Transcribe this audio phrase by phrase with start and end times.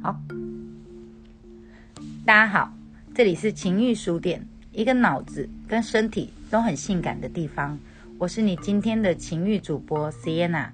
[0.00, 0.16] 好，
[2.24, 2.72] 大家好，
[3.14, 7.76] 这里是情欲书店，一个脑子跟身体都很性感的地方。
[8.16, 10.68] 我是你今天的情欲主播 Sienna。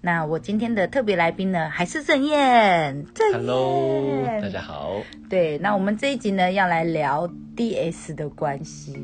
[0.00, 3.04] 那我今天的特别来宾呢，还是郑燕。
[3.12, 4.92] 郑燕 Hello，大家好。
[5.28, 8.94] 对，那我们这一集呢，要来聊 DS 的关系。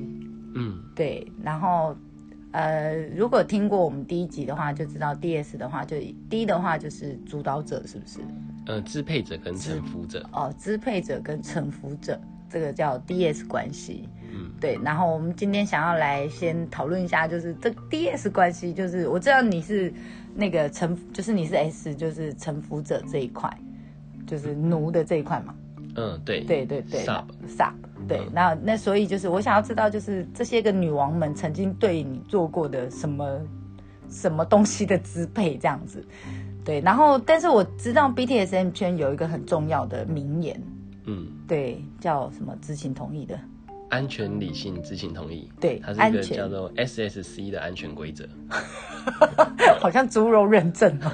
[0.54, 1.96] 嗯，对，然后
[2.53, 5.96] 呃，如果听过我们第一集的话，就知道 DS 的话，就
[6.31, 8.21] 第一的话就是主导者，是不是？
[8.67, 14.09] 呃，支配者跟臣服者，哦，支配者跟臣服者，这个叫 DS 关系。
[14.32, 19.93] 嗯，对，然后我们今天想要来先讨论一下，就是这 DS 关系，就是我知道你是
[20.35, 23.49] 那个臣，就是你是 S，就是臣服者这一块，
[24.27, 25.54] 就是奴的这一块嘛。
[25.96, 27.73] 嗯，对，对对对 Sub，sub，
[28.09, 33.41] 对，那那所以就是我想要知道，就是这些个女王们曾经对你做过的什么
[34.09, 36.05] 什么东西的支配这样子，
[36.64, 40.61] 对，然后但是我知道 BTSM 圈有一个很重要的名言，
[41.05, 43.39] 嗯，对，叫什么知情同意的，
[43.91, 48.27] 安全、理性、知情同意，对它是一个叫做 SSC 的安全规则。
[49.81, 51.11] 好像猪肉认证哦。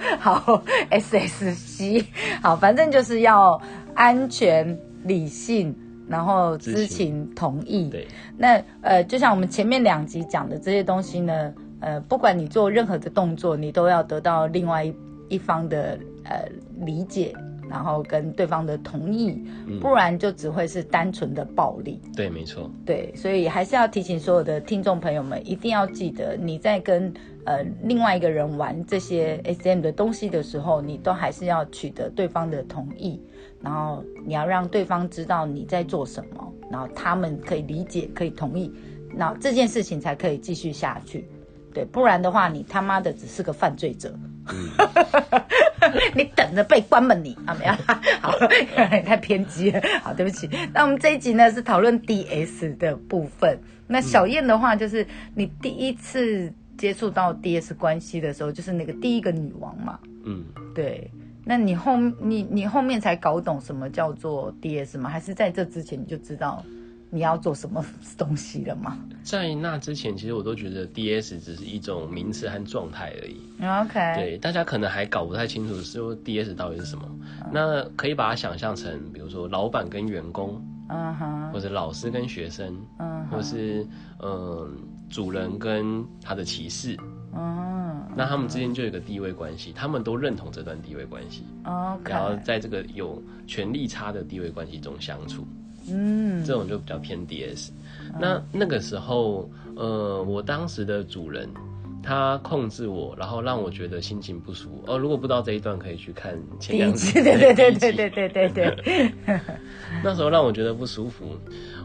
[0.18, 2.04] 好，SSC，
[2.42, 3.60] 好，反正就是要
[3.94, 5.74] 安全、理性，
[6.08, 7.90] 然后知情同意。
[7.90, 11.52] 对，那呃，就像我们前面两集讲的这些东西呢，
[11.86, 14.92] 呃，不管你做任何的动作，你都要得到另外一
[15.28, 16.44] 一方的呃
[16.84, 17.32] 理解，
[17.70, 19.40] 然后跟对方的同意，
[19.80, 22.00] 不然就只会是单纯的暴力。
[22.16, 22.68] 对，没错。
[22.84, 27.14] 对，所以还是要提醒所有的听众朋友们，一定要记得你在跟
[27.44, 33.20] 呃另外一个人玩这些 SM 的东西的时候，你都还是要取得对方的同意，
[33.62, 38.72] 然后你要让对方知道你在做什么，然后他们可以理解、可以同意，
[39.14, 41.28] 那这件事情才可以继续下去。
[41.76, 44.18] 对，不然的话，你他妈的只是个犯罪者。
[46.16, 47.54] 你等着被关门你啊！
[47.60, 47.72] 没有，
[48.22, 48.32] 好，
[49.04, 49.80] 太偏激了。
[50.02, 50.48] 好，对不起。
[50.72, 53.60] 那我们这一集呢是讨论 DS 的部分。
[53.86, 59.98] 那小燕的话，就是你第一次接触到 DS 关系的时候，就是那个第一个女王嘛。
[60.24, 61.10] 嗯，对。
[61.44, 65.10] 那你后你你后面才搞懂什么叫做 DS 吗？
[65.10, 66.64] 还是在这之前你就知道
[67.10, 67.84] 你要做什么
[68.18, 73.40] 东西了吗在那之前，其实我都觉得 DS 只是一种名词和状态而已。
[73.62, 74.14] ？OK。
[74.16, 77.04] 对，大家可能还搞不太清楚说 DS 到底是什么。
[77.08, 77.16] 嗯
[77.52, 83.86] 那可以把它想象成，比如说老板跟员工，嗯哼，或者老师跟学生，嗯或是
[84.20, 84.76] 嗯
[85.08, 86.96] 主人跟他的骑士。
[87.34, 92.10] 嗯那他们之间就有一个地位关系，他们都认同这段地位关系，，OK。
[92.10, 95.46] 然后在这个有权力差的地位关系中相处，
[95.90, 97.70] 嗯这种就比较偏 DS。
[98.18, 101.48] 那那个时候，呃，我当时的主人
[102.02, 104.84] 他控制我，然后让我觉得心情不舒服。
[104.86, 109.10] 哦，如果不知道这一段，可以去看前两集，对对对对对对对。
[110.04, 111.36] 那时候让我觉得不舒服。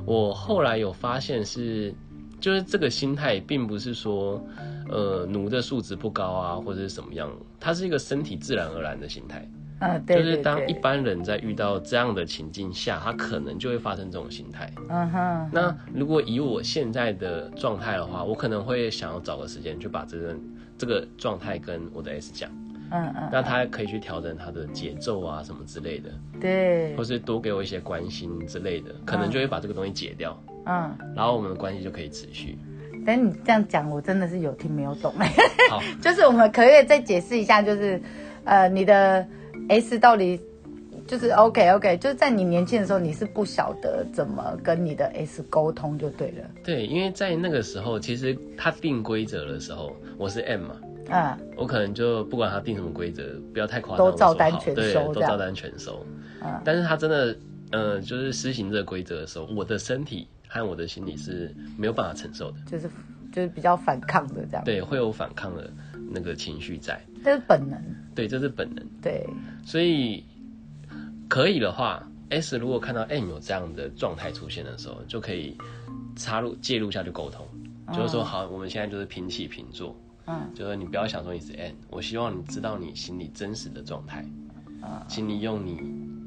[0.06, 1.94] 我后来有发现是，
[2.40, 4.40] 就是这个心态并不是说，
[4.90, 9.48] 呃，奴的素质不高啊，或者是什么样，它是一个身体自然而然的心态。
[9.82, 14.72] 嗯，对就是当一般人在遇到这样的情境下，他可能就会发生这种心态。
[14.90, 20.36] 嗯哼，那如果以我现在的状态的话，我可能会想要找个时间去把这个
[20.78, 22.50] 这个状态跟我的 S 讲，
[22.92, 26.10] 嗯嗯，那他可以去调整他的节奏啊什么之类的，
[26.40, 26.96] 对。
[26.96, 32.58] 或，是多给我一些关心之类的，可能就会把这个东西解掉，嗯，然后我们的关系就可以持续。
[33.04, 35.12] 但你这样讲，我真的是有听没有懂。
[35.72, 38.00] 好， 就是我们可以再解释一下，就是
[38.44, 39.26] 呃，你的
[39.70, 40.40] S 到底
[41.08, 46.50] 就是 OK OK，就是在你年轻的时候，你是不晓得怎么跟你的 S 沟通就对了。
[46.64, 50.76] 对，因为在那个时候，其实他定规则的时候，我是 M 嘛，
[51.10, 51.38] 嗯。
[51.58, 53.24] 我可能就不管他定什么规则，
[53.54, 55.14] 不要太夸张，都照单全，收这样。
[55.14, 56.06] 都照单全收。
[56.44, 56.62] 嗯。
[56.64, 57.36] 但是他真的，
[57.72, 62.90] 呃，就是施行这个规则的时候，我的身体和我的心理是没有办法承受的，就是
[63.34, 65.70] 就是比较反抗的这样，对，会有反抗的
[66.10, 67.82] 那个情绪在，这是本能。
[68.14, 68.86] 对，这是本能。
[69.02, 69.26] 对，
[69.64, 70.24] 所以
[71.30, 75.58] 可以的话，S 如果看到 M 有这样的状态出现的时候，就可以
[76.16, 77.48] 插入介入下去沟通，
[77.94, 79.96] 就是说好，我们现在就是平起平坐，
[80.26, 84.26] 嗯就是你不要想说你是 N，我希望你知道你心里真实的状态，
[84.84, 85.80] 嗯请你用你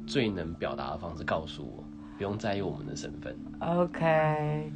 [0.07, 1.83] 最能表达的方式告诉我，
[2.17, 3.35] 不用在意我们的身份。
[3.59, 4.71] OK。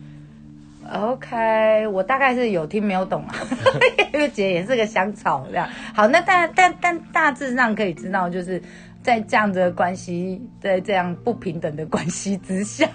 [0.91, 3.35] OK，我大概是有听没有懂啊，
[4.13, 5.67] 因为姐也是个香草这样。
[5.93, 8.59] 好，那但但但大致上可以知道，就是
[9.03, 12.87] 在在这样子的关系，在这样不平等的关系之下，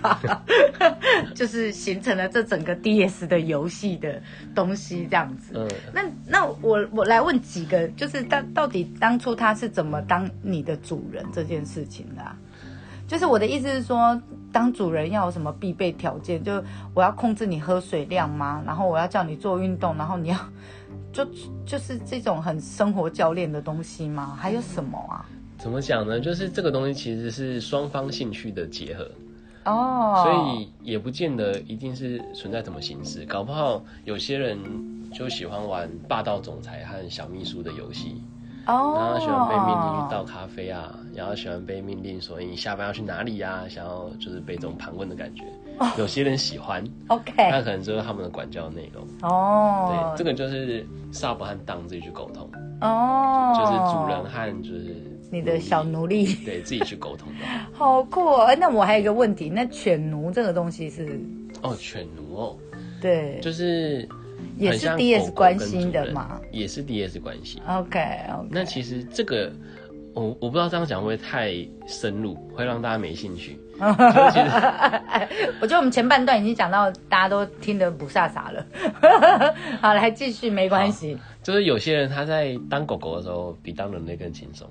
[1.35, 4.21] 就是形成了这整个 DS 的游戏的
[4.55, 5.55] 东西这样子。
[5.57, 12.37] 嗯，那那我我来问几个，就是到到底当初他是怎么当你的主人这件事情的、啊？
[13.09, 14.21] 就是我的意思是说，
[14.55, 16.43] 当主人要有什么必备条件？
[16.45, 16.62] 就
[16.95, 18.62] 我要控制你喝水量吗？
[18.65, 20.39] 然后我要叫你做运动，然后你要
[21.12, 21.27] 就
[21.67, 24.39] 就是这种很生活教练的东西吗？
[24.41, 25.27] 还有什么啊？
[25.59, 26.21] 怎么讲呢？
[26.21, 29.11] 就是这个东西其实是双方兴趣的结合，
[29.65, 34.56] 哦，所以也不见得一定是存在什么形式，搞不好有些人
[35.12, 38.23] 就喜欢玩霸道总裁和小秘书的游戏，
[38.67, 45.45] 哦，然后喜欢被命令去倒咖啡啊，然后喜欢被命令说你下班要去哪里呀、想要就是被这种盘问的感觉。
[45.99, 49.05] 有些人喜欢，那 OK，那可能就是他们的管教内容。
[49.23, 52.49] 哦对，，这个就是 sub 和当自己去沟通，
[52.81, 54.95] 哦，就是主人和就是
[55.31, 56.27] 你的小奴隶。
[56.45, 57.45] 对自己去沟通的。
[57.75, 58.45] 好酷哦！
[58.45, 61.21] 哎那我还有一个问题，那犬奴这个东西是，
[61.63, 62.57] 哦，犬奴哦，
[63.01, 64.09] 对，就是
[64.57, 67.61] 也是 DS 关心的嘛也是 DS 关系。
[67.67, 68.49] OK OK。
[68.49, 69.51] 那其实这个，
[70.15, 71.53] 我我不知道这样讲会不会太
[71.87, 73.59] 深入，会让大家没兴趣。
[73.81, 78.65] 我觉得我们前半段已经讲到大家都听得不飒飒了。
[79.83, 81.19] 好，来继续，没关系。
[81.43, 84.71] 就是有些人他在当狗狗的时候，比当人类更轻松。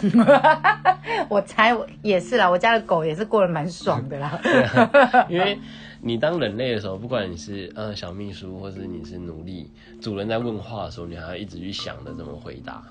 [1.28, 4.40] 我猜我也是啦，我家的狗也是过得蛮爽的啦。
[5.28, 5.58] 因为
[6.00, 12.82] 你当人类的时候，不管你是呃小秘书，或是你是奴隶，主人在问话的时候，你还要一直去想着怎么回答。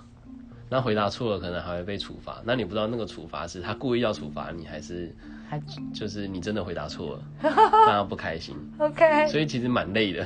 [0.69, 2.41] 那回答错了，可能还会被处罚。
[2.45, 5.13] 那你不知道那个处罚是他故意要处罚你，还是
[5.49, 5.59] 还
[5.93, 8.55] 就是你真的回答错了， 让他不开心。
[8.77, 10.25] OK，所以其实蛮累的。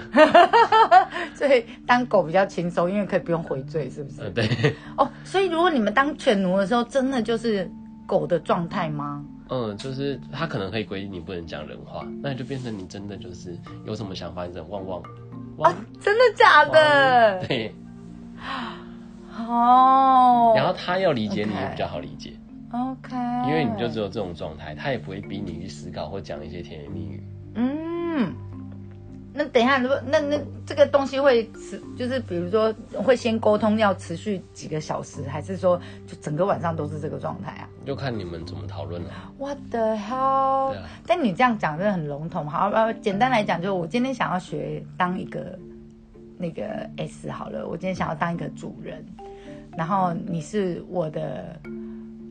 [1.34, 4.22] 所以当狗比较轻松，因为可以不用回罪，是不是？
[4.22, 7.70] 呃，对，哦，所以如果你们当犬奴的时候，真的就是
[8.06, 9.24] 狗的状态吗？
[9.50, 15.02] 嗯，就是他可能可以规定你不能讲人话，那你就变成你真的就是有什么想法，你只能汪汪
[15.58, 15.74] 汪。
[16.02, 17.46] 真的假的？
[17.48, 17.74] 对，
[19.38, 22.34] 哦，然后他要理解你比较好理解。
[22.72, 23.16] OK，
[23.48, 27.24] 因为你就只有这种状态，他也不会逼你去思考或讲一些甜言蜜语。
[27.56, 28.34] 嗯，
[29.32, 39.12] 那等一下，如果那那这个东西会持，就是比如说会先沟通要持续几个小时，还是说就整个晚上都是这个状态啊就看你们怎么讨论了。
[39.38, 40.70] ？What the hell？
[40.72, 42.50] 对啊但你这样讲真的很笼统。
[42.50, 45.58] 好，呃，简单来讲，就是我今天想要学当一个
[46.44, 49.02] 那个 S 好了，我今天想要当一个主人，
[49.78, 51.58] 然后你是我的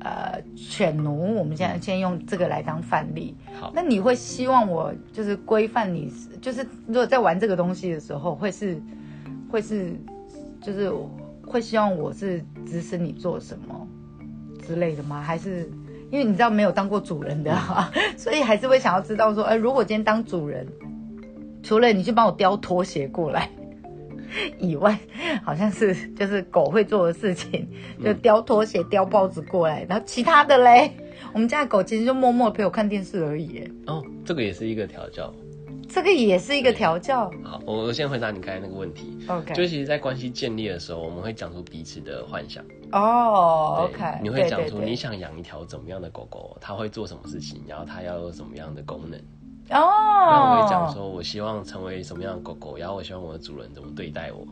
[0.01, 3.35] 呃犬奴，我们现在先用这个来当范例。
[3.59, 6.13] 好，那你会希望我就是规范你，
[6.43, 8.79] 就是如果在玩这个东西的时候，会是
[9.51, 9.95] 会是
[10.61, 10.93] 就是
[11.47, 13.89] 会希望我是指使你做什么
[14.67, 15.23] 之类的吗？
[15.23, 15.71] 还是
[16.11, 20.69] 因为你知道没有当过主人的、啊， 所以还是会想要知道说，哎、如果今天当主人，
[21.63, 23.49] 除了你去帮我叼拖鞋过来。
[24.59, 24.99] 以外，
[25.45, 27.69] 好像是就是狗会做的事情，
[28.03, 30.91] 就叼拖鞋、叼报纸过来，然后其他的嘞，
[31.33, 33.63] 我们家的狗其实就默默陪我看电视而已。
[33.87, 35.33] 哦，这个也是一个调教。
[35.89, 37.31] 这个也是一个调教。
[37.45, 39.19] 好，我我先回答你刚才那个问题。
[39.29, 42.65] OK，就其实，在关系建立的时候，我们会讲出彼此的幻想。
[42.93, 49.21] 哦对，OK，你会讲出你想养一条怎么样的狗狗，它会做什么事情，然后它要有什么样的功能。
[49.71, 54.47] 哦，那我会讲，说，我希望成为什么样的狗狗，然后我希望我的主人怎么对待我。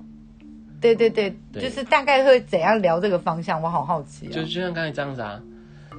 [0.80, 4.32] 对对对，对就是大概会怎样聊这个方向，我好好奇啊。
[4.32, 5.38] 就就像刚才这样子啊，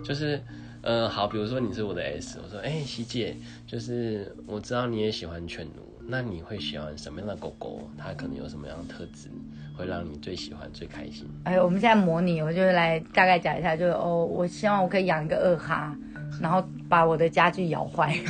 [0.03, 0.41] 就是，
[0.81, 3.37] 呃，好，比如说你是我的 S，我说，哎、希姐，
[3.67, 7.87] 就是我知道你也喜欢犬奴，那你会喜欢什么样的狗狗？
[7.95, 9.29] 它可能有什么样的特质，
[9.77, 11.29] 会让你最喜欢、最开心？
[11.43, 15.95] 哎，我们现在模拟，我就来大概讲一下，就是哦，我希望我可以养一个二哈，
[16.41, 18.13] 然后把我的家具咬坏。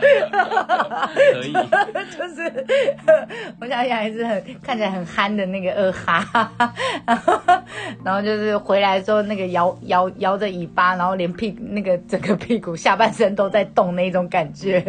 [0.00, 1.52] 可以，
[2.16, 2.66] 就是
[3.60, 6.50] 我想养一只很看起来很憨的那个二哈，
[7.06, 7.40] 然后
[8.04, 14.80] 然后就是回来之后那个摇摇摇着尾巴，然后连屁那个整个屁股下半身都在动那种感觉。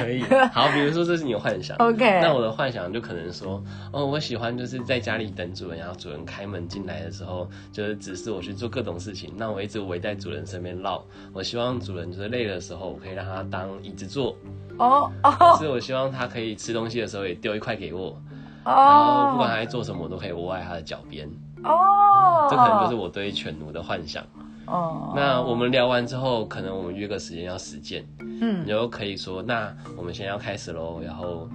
[0.00, 0.22] 可以。
[0.52, 11.04] 好，比如说这是你的幻想 OK 那我的幻想就可能说，哦，我喜欢就是在家里等主人，然后主人开门进来的时候，就是指示我去做各种事情，那我一直围在主人身边绕。
[11.32, 14.36] 我希望主人就是累的时候，我可以让他当椅子坐。
[14.78, 18.16] 哦哦是我希望他可以吃东西的时候也丢一块给我，
[18.64, 21.28] 然后不管他哦在做什么，我都可以窝在他的脚边。
[21.64, 24.24] 哦，这可能就是我对犬奴的幻想。
[24.66, 31.00] 哦，那我们聊完之后，可能我们约个时间要实践，嗯你就可以说，那我们现在要开始喽。
[31.02, 31.48] 然后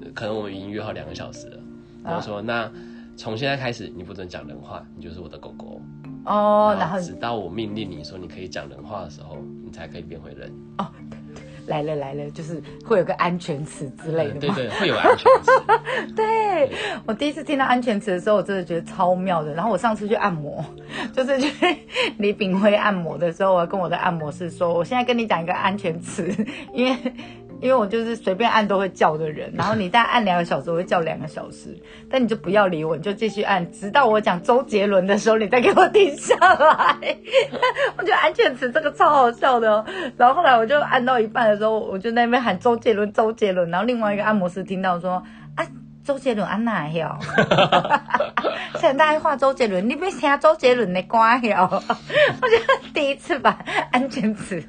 [0.00, 1.58] 呃可能我们已经约好两个小时了，
[2.04, 2.70] 然后说，那
[3.16, 5.80] 从现在开始你不准讲人话，你就是我的狗狗。
[6.24, 10.52] 哦，然后直到我命令你说你可以讲人话的时候，你才可以变回人。
[10.78, 10.86] 哦
[11.66, 14.40] 来了来了，就是会有个安全词之类的吗？
[14.40, 15.52] 嗯对对，会有安全词。
[16.16, 16.72] 对
[17.06, 19.54] 我第一次听到安全词的时候，我真的觉得超妙的。
[19.54, 20.64] 然后我上次去按摩，
[21.12, 21.76] 就是去
[22.18, 26.34] 李炳辉按摩的时候，我跟我的按摩师说，我现在跟你讲一个安全词，
[26.74, 26.96] 因为
[27.60, 31.76] 因为我就是随便按都会叫的人， 然后你再按两个小时，我会叫两个小时，
[32.10, 36.96] 但你就不要理我，你就继续按，直到我讲周杰伦的时候，你再给我停下来。
[37.96, 39.84] 我觉得安全词这个超好笑的、哦。
[40.16, 43.70] 然后后来我就按到一半的时候，我就在那边喊周杰伦，周杰伦。
[43.70, 45.22] 然后另外一个按摩师听到说
[45.54, 45.66] 啊，
[46.04, 47.16] 周杰伦安哪哟？
[48.80, 51.68] 现在大家画周杰伦，你别听周杰伦的歌哟。
[51.70, 53.58] 我觉得第一次把
[53.92, 54.62] 安全词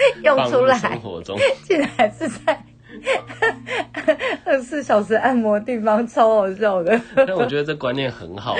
[0.24, 2.64] 用出来，生活中， 竟然是在
[4.44, 7.00] 二十四小时按摩地方，超好笑的。
[7.14, 8.56] 但我觉得这观念很好。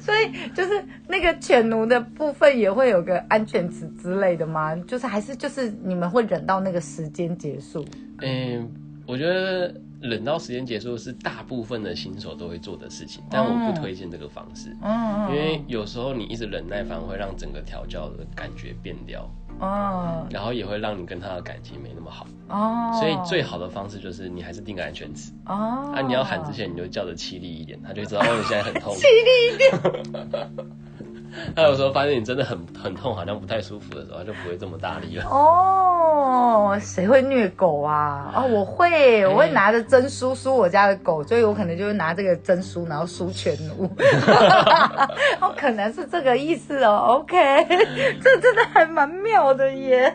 [0.00, 4.74] 所以就是那个犬奴的部分也会有个安全词之类的吗？
[4.86, 7.84] 就是还是就是你们会忍到那个时间结束？
[8.20, 8.70] 嗯，
[9.06, 19.28] 我觉得忍到时间结束是大部分的新手都会做的事情，但我不推荐这个方式，嗯因为有时候你一直忍耐，反而会让整个调教的感觉变掉，
[19.60, 20.26] 哦。
[20.30, 22.26] 然后也会让你跟他的感情没那么好。
[22.48, 28.94] 哦，所以最好的方式就是你还是定个安全词，哦，啊，你要喊之前你就叫的凄厉一点，他就知道哦你现在很痛。
[28.94, 29.70] 凄厉一点
[31.54, 35.24] 他有时候发现你真的很 很痛，好像不太舒服的时候，他就不会这么大力了。
[35.30, 38.32] 哦，谁会虐狗啊？
[38.36, 43.84] 哦，我会，我会拿着针梳梳我家的狗，所以我可能就会拿这个针梳，然后梳犬奴。
[45.40, 47.20] 哦，可能是这个意思哦。
[47.20, 47.66] OK，
[48.22, 50.14] 这真的还蛮妙的耶。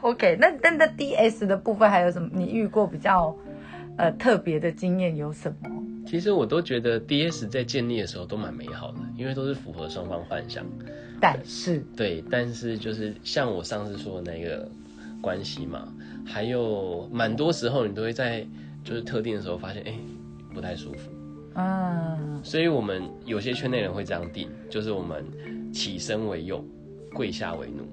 [0.00, 2.28] OK，那那那 DS 的部分还有什么？
[2.32, 3.34] 你遇过比较
[3.96, 5.68] 呃特别的经验有什么？
[6.12, 10.62] 其实我都觉得 DS 在建立的时候都蛮美好的，因为都是符合双方幻想。
[11.18, 14.68] 但是，对，但是就是像我上次说的那个
[15.22, 15.90] 关系嘛，
[16.22, 18.46] 还有蛮多时候你都会在
[18.84, 19.94] 就是特定的时候发现，哎、
[20.52, 21.10] 不太舒服。
[21.54, 25.24] 嗯，所以我们有些圈内人会这样定，就是我们
[25.72, 26.62] 起身为右，
[27.14, 27.88] 跪下为奴，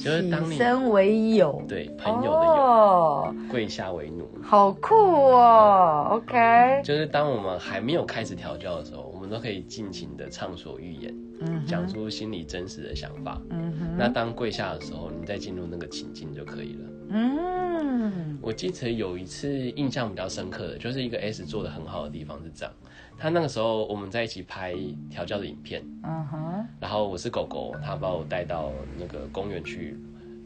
[0.00, 4.28] 就是起当你身为友，对朋友的友，哦，跪下为奴。
[4.42, 6.08] 好酷哦。
[6.12, 13.40] OK，就是当我们还没有开始调教的时候，我们都可以尽情的畅所欲言，嗯讲出心里真实的想法。
[13.50, 16.90] 嗯哼，那当跪下的时候，你再进入那个情境就可以了。
[17.12, 22.72] 嗯，我记得有一次印象比较深刻的，就是一个 S 做的很好的地方是这样，
[23.20, 24.74] 他那个时候我们在一起拍
[25.10, 29.94] 调教的影片，嗯哼，然后我是狗狗，他把我带到那个公园去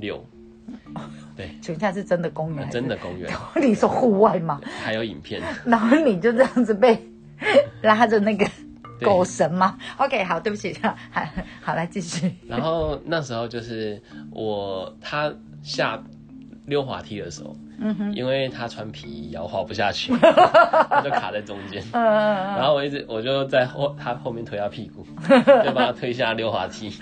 [0.01, 0.25] 遛，
[1.37, 2.69] 对，全家是真的公园？
[2.71, 4.61] 真的公园， 你说户外吗？
[4.83, 6.99] 还有影片， 然后你就这样子被
[7.83, 8.45] 拉着那个
[9.01, 10.97] 狗绳吗？OK，好，对不起，好，
[11.63, 12.35] 好，来继续。
[12.49, 14.03] 然后那时候就是
[14.33, 16.03] 我他下
[16.67, 21.83] 溜滑梯的时候，嗯哼，因为他穿皮衣，然后滑不下去， 他就卡在中间。
[21.93, 25.05] 嗯然后我一直我就在后他后面推他屁股，
[25.65, 26.93] 就把他推下溜滑梯。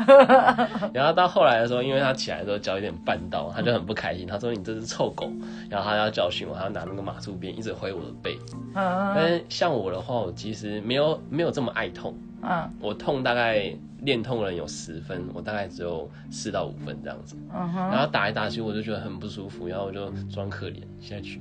[0.92, 4.26] 然后到后来的时候，因为他起来的时候脚有点绊到，他就很不开心。
[4.26, 5.30] 他说：“你这只臭狗！”
[5.68, 8.36] 然后他要教训我，他拿那个马术鞭一直挥我的背。
[8.74, 17.36] 嗯但是像我的话，我其实没有没有这么爱痛，嗯我痛大概练痛人有十分，我大概只有四到五分这样子。
[17.54, 21.40] 嗯哼，然后打来打去，我就觉得很不舒服，然后我就装可怜下去。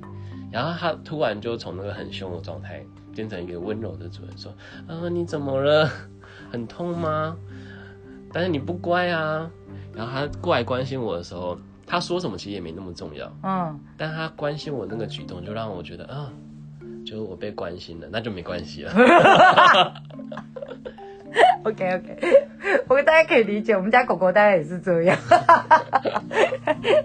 [0.51, 2.83] 然后他突然就从那个很凶的状态
[3.15, 4.53] 变成一个温柔的主人，说
[4.87, 5.89] ：“啊，你怎么了？
[6.51, 7.35] 很痛吗？
[8.33, 9.49] 但是你不乖啊。”
[9.95, 16.31] 然后他过来关心我的时候，他说什么其实也没那么重要，嗯但他关心我那个举动就让我觉得啊，
[17.05, 18.93] 就是我被关心了，那就没关系了。
[21.63, 22.17] ，OK OK，
[22.87, 25.17] 我大家可以理解，我们家狗狗大概也是这样。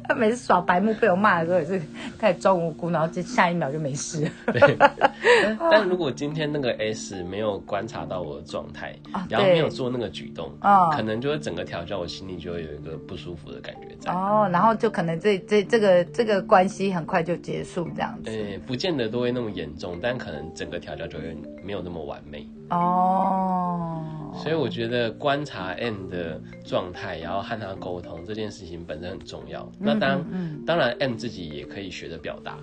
[0.08, 1.82] 它每次耍白目被我骂的时候，也是
[2.18, 4.30] 开始装无辜，然后就下一秒就没事。
[4.52, 14.12] 对，但 但如果今天那个 S 没有观察到我的状态，啊然后没有做那个举动，啊可能就会整个调教，我心里就会有一个不舒服的感觉在。
[14.12, 18.30] 哦，然后就可能这这这个这个关系很快就结束这样子。
[18.30, 22.46] 呃，不见得都会那么严重，但可能整个调教就会没有那么完美。
[22.70, 24.02] 哦，
[24.36, 29.70] 所以我觉得观察 M 的状态，然后和他沟通这件事情本身很重要。
[29.78, 32.58] 那当嗯当然 M 自己也可以学着表达，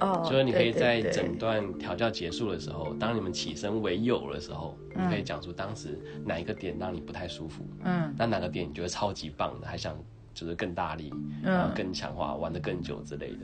[0.00, 8.14] 哦，就是你可以在整段调教结束的时候，当你们起身为友的时候，你可以讲出当时哪一个点让你不太舒服，嗯。
[8.16, 9.96] 那哪个点你觉得超级棒的，还想
[10.32, 11.52] 就是更大力，嗯。
[11.52, 13.38] 然后更强化，玩得更久之类的。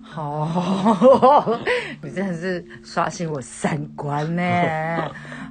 [0.00, 1.58] 好，
[2.02, 4.42] 你真的是刷新我三观呢。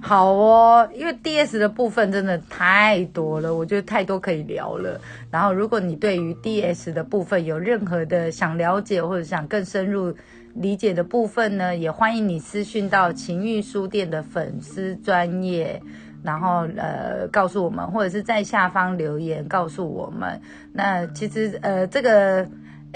[0.01, 5.00] 好哦，因为 D S 的部分真的太多了，我觉得太多可以聊了。
[5.30, 10.13] 然后，如果你对于 D S 的部分有任何的想了解或者想更深入
[10.56, 15.80] 理解的部分呢，也欢迎你私讯到情欲书店的粉丝专业，
[16.24, 20.42] 然后呃告诉我们，或者是在下方留言告诉我们。
[20.74, 22.48] 那其实呃这个。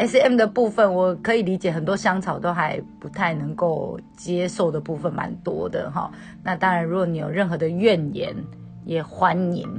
[0.02, 6.12] S M 的部分我可以理解，很多香草都还不太能够接受的部分蛮多的哈。
[6.44, 8.36] 那当然，如果你有任何的怨言，
[8.84, 9.70] 也欢迎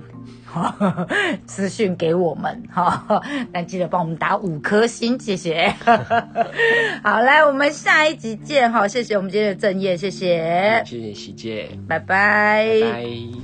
[1.45, 3.21] 私讯给我们哈。
[3.52, 5.75] 那记得帮我们打五颗星，谢谢。
[7.02, 8.87] 好，来，我们下一集见哈。
[8.87, 13.42] 谢谢我们今天的正业，谢谢，谢谢喜姐，拜拜，拜。